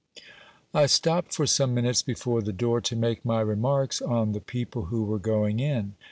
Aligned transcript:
I 0.73 0.87
stopped 0.87 1.31
for 1.31 1.45
some 1.45 1.75
minutes 1.75 2.01
before 2.01 2.41
the 2.41 2.51
door, 2.51 2.81
to 2.81 2.95
make 2.95 3.23
my 3.23 3.39
remarks 3.41 4.01
on 4.01 4.31
the 4.31 4.41
peo 4.41 4.65
ple 4.65 4.85
who 4.85 5.03
were 5.03 5.19
going 5.19 5.59
in. 5.59 5.93